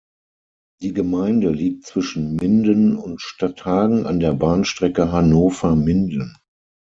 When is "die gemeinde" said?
0.81-1.51